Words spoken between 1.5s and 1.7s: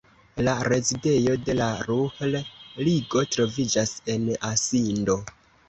la